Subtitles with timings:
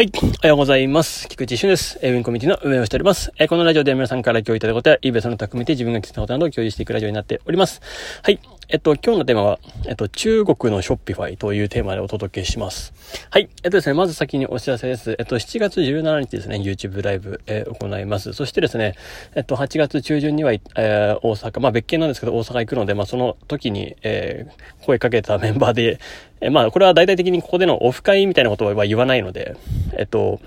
[0.00, 0.10] はい。
[0.14, 1.28] おはようございます。
[1.28, 1.98] 菊池俊です。
[2.00, 3.32] えー、ウィンコミュニティの運営をしております。
[3.36, 7.82] えー、このラジオでは皆さんから共有いただくことや、イベントの匠で自分が気づいたことなどを共有していくラジオになっております。
[8.22, 8.40] はい。
[8.72, 12.92] えっと、今日のテーマは、えっと、中国のショッピファイというテーマでお届けします。
[13.28, 13.50] はい。
[13.64, 15.16] えっとですね、まず先にお知らせです。
[15.18, 18.32] えっと、7月17日ですね、YouTube ライブ、えー、行います。
[18.32, 18.94] そしてですね、
[19.34, 25.98] えっと、8月中旬には、えー、大阪、まあ別件なんですけど、大阪行くので、まあその時に、えー、声かけたメンバーで、
[26.40, 29.56] えー、まあこれは大々的にここでのオフ会みたいなことは言わないので、
[29.98, 30.40] えっと、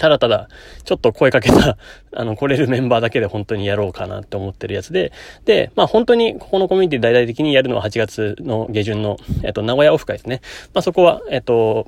[0.00, 0.48] ただただ、
[0.84, 1.76] ちょっと声かけた、
[2.16, 5.12] あの、来れるメンバーだけで本当にやろうかなって思ってるやつで、
[5.44, 10.40] で、まあ本当にここのコミュニティ大々的にやるのは8月の下旬の、えっと、名古屋オフ会ですね。
[10.72, 11.86] まあそこは、えっと、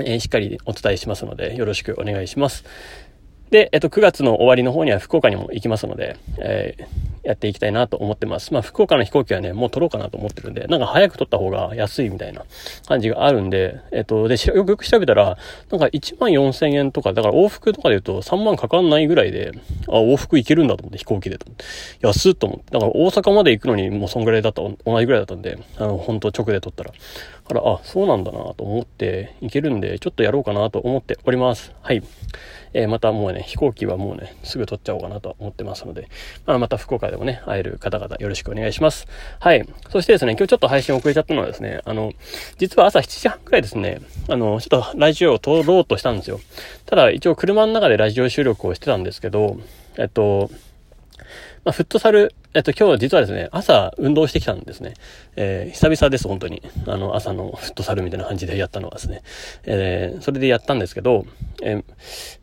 [0.00, 2.64] えー、しっかりお伝えしますので、よろしくお願いします。
[3.50, 6.84] で、えっと、9月の終わりの方には福岡にも行きますので、えー、
[7.26, 8.52] やっていきたいなと思ってます。
[8.52, 12.44] まあ、福岡の飛行機はね、もう取ろうかなと思ってるんで、なんか早く取った方が安いみたいな
[12.86, 15.36] 感じがあるんで、えっと、で、よくよく調べたら、
[15.70, 19.52] なんか1万4千円とか、だから往復とかで言うと3万かかんないぐらいで、
[19.88, 21.64] あ、往復行けるんだと思って、飛行機でと思って。
[22.00, 22.70] 安っと思って。
[22.70, 26.92] だから大阪まで行くのにもうそんぐらいだった、同じぐらいだったんで、あの、本当直で取ったら。
[27.46, 31.72] から、あ、そうなんだなと思って行けるんで、ちょっとやろうかなと思っております。
[31.82, 32.02] はい。
[32.72, 36.08] えー、またもうね、飛行機はもうね、すぐ取っちゃおうかなと思ってますので、
[36.44, 39.06] まあ、また福岡でもね、会える方々よろしくお願いします。
[39.40, 39.66] はい。
[39.90, 42.12] そしてですね、今日ちょっと配信遅れちゃったのはですね、あの、
[42.58, 46.40] 実は朝7時半くらいですね、あの、ちょっとラジオを撮ろうとしたんですよ。
[46.84, 49.58] ただ、一応車の中でラジオ収録をしてたんですけど、
[49.96, 50.50] えっと、
[51.66, 54.94] まあ、フットサルえっと、今日は実はですね、朝運動してきたんですね。
[55.34, 56.62] えー、久々です、本当に。
[56.86, 59.22] あの、朝のフットサルみたいな感じでやったのはですね。
[59.64, 61.26] えー、それでやったんですけど、
[61.62, 61.84] えー、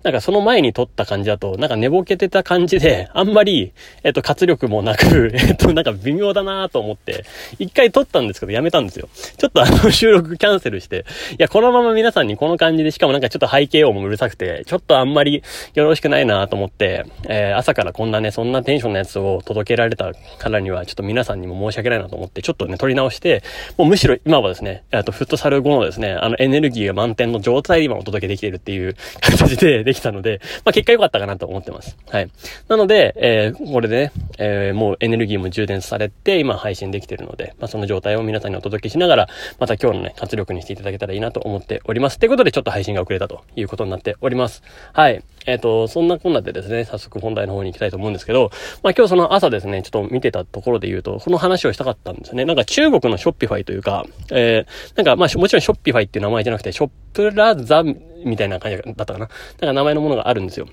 [0.03, 7.25] なんかその前に撮った感じだと、なんか寝ぼけてた感じで、あんまり、えっと、活力もなく、 えっと、なんか微妙だなと思って、
[7.59, 9.09] 一回撮ったんですけど、やめたんですよ。
[9.37, 15.43] ちょっとあの、 収録キャンセルして、いや、このまま皆さんにこの感じで、しかもなんかちょっと背景音もうるさくて、ちょっとあんまり
[15.75, 23.43] よろしくないなと思って、えー、朝からこんなね、そんなテンションのやつを届けられたからには、ちょっと皆さんにも申し訳ないなと思って、ちょっとね、取り直して、
[23.77, 31.97] もうむしろ今はですね、えっと、フットサル後のですね、あの、エネルギーが満点の状態で今お届けできているっていう形でできたので、まあ、結果良かったかなと思ってます。
[32.09, 32.29] はい。
[32.67, 39.27] なので、えー、これでね、えー、もうエネルギーも充電されて、今配信できてるので、まあ、その状態を皆さんにお届けしながら、
[39.59, 42.19] また今日のね、活力にしていただけたらいいなと思っております。
[42.19, 44.63] ということで、ちょっと配信が遅れたということになっております。
[44.93, 45.23] はい。
[45.45, 52.45] えっ、ー、と、そんなこんなでですね、早速本題の方に行きたいと思うんですけど、まあ今日その朝ですね、ちょっと見てたところで言うと、この話をしたかったんですね。
[52.45, 57.83] なんか中国のショッピファイというか、えー、なんかまあもちろんショッピファイっていう名前じゃなくて、ショップラザ
[58.25, 59.19] みたいな感じだったかな。
[59.19, 60.67] だから名前のものがあるんですよ。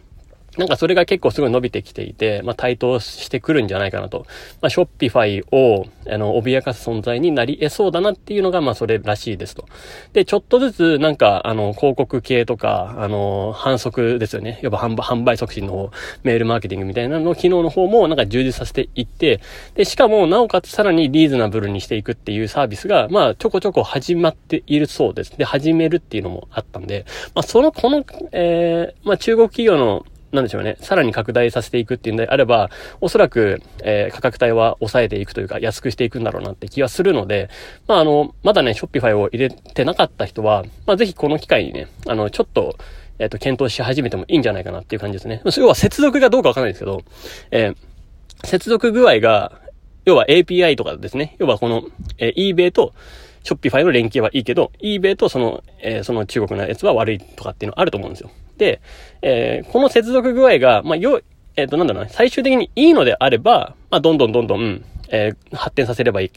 [0.58, 4.26] なんかそれが結構すごい伸びてきていて、まあ対等してくるんじゃないかなと。
[4.60, 9.66] まあショッピファイを、あの、脅かす存在になり得そうだなっていうのが、まあそれらしいですと。
[10.12, 14.58] で、ちょっとずつなんか、あの、広告系とか、あの、反則ですよね。
[14.62, 15.90] やっぱ販売促進の方、
[16.24, 19.40] メールマーケティングみたいなの機能の方もなんか充実させていって、
[19.74, 25.36] で、しかもなおかつさらにリーズナブルにしていくっていうサービスが、まあちょこちょこ始まっているそうです。
[25.36, 32.70] で、始めるっていうのもあったんで、まあその、この、えー、まあ中国企業のなんでしょうね、さらに拡大させていくっていうんであれば、
[33.00, 37.50] おそらく、えー、価格帯は抑えていくというか、安くしていくんだろうなって気がするので、
[37.88, 42.76] まあ、あの、まだね、ショッピファイを入れてなかった人は、まあ、ぜひこの機会にね、あの、ちょっと、
[43.18, 45.42] えっ、ー、と、検討し始めてもいいんじゃないかなっていう感じですね。
[45.58, 47.02] 要は接続がどうかわかんないですけど、
[47.50, 49.60] えー、接続具合が、
[50.04, 51.82] 要は API とかですね、要はこの、
[52.18, 52.94] えー、eBay と、
[53.42, 58.30] ショッピファイの連携はいいけど、eBay とその、えー、その中国のやつは悪いとかっていうのはあると思うんですよ。
[58.58, 58.80] で、
[59.22, 61.20] えー、この接続具合が、まあ、よ、
[61.56, 66.30] えっ、ー、と、なんだろうな、最終的にいいのであれば、まあ、どんどんどんどん、えー、発展させればい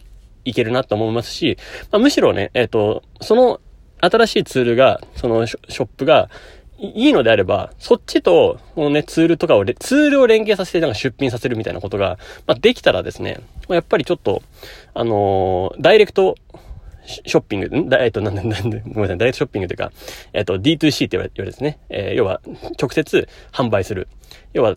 [0.46, 1.58] いけるなと思いますし、
[1.92, 3.60] まあ、むしろね、えっ、と、その
[4.00, 6.30] 新しいツールが、そのショップが、
[6.80, 14.42] いいのであれば、そっちと、このね、ツールとかを、ツールを連携させて、なんか出品させるみたいなことが、まあ、できたらですね、まあ、やっぱりちょっと、
[14.94, 16.36] あのー、ダイレクト
[17.06, 17.94] ショッピング、ん？
[17.94, 19.92] えっと、なんで、 なんで、ごめんなさい、ダイレクトショッピングというか、
[20.34, 21.80] えっと、D2C って言われるですね。
[21.90, 22.42] えー、要は、
[22.80, 24.08] 直接販売する。
[24.54, 24.76] 要は、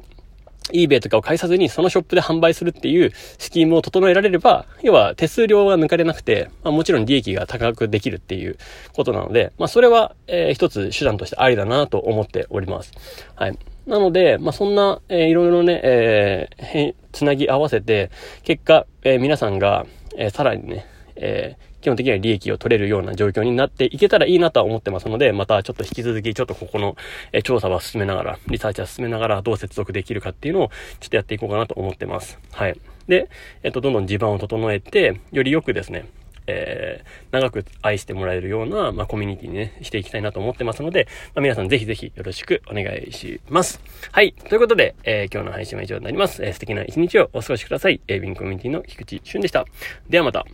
[0.72, 8.56] eBay とかを介さずにそのショップで販売するっていうスキームを整えられれば、要は手数料が抜かれなくて、まあ、もちろん利益が高くできるっていう
[8.92, 12.92] ことなので、まあそれは、えー、一つ手段としてありだなと思っております。
[13.36, 13.58] はい。
[13.86, 18.10] なので、まあそんな、えー、いろいろね、えー、つなぎ合わせて、
[18.42, 19.86] 結果、えー、皆さんが、
[20.16, 26.96] えー、さらにね、えー、基本的には利益を取れるような状況になっていけたらいいなとは思ってますので、またちょっと引き続きちょっとここの、
[27.32, 32.40] え調査は進めながら、リサーチは進めながらどう接続できるかっていうのをちょっとやっていこうかなと思ってます。
[32.50, 32.76] はい。
[33.06, 33.30] で、
[33.62, 36.08] えっと、どんどん地盤を整えて、よりよくですね、
[36.48, 41.06] えー、長く愛してもらえるような、まあ、コミュニティにね、していきたいなと思ってますので、
[41.36, 43.80] まあ、皆さんぜひぜひよろしくお願いします。
[44.10, 44.32] はい。
[44.32, 46.44] ということで、えー、今日の配信は以上になります。
[46.44, 48.00] えー、素敵な一日をお過ごしください。
[48.08, 49.64] えー、ビンコミュニティの菊池俊でした。
[50.08, 50.44] ではまた。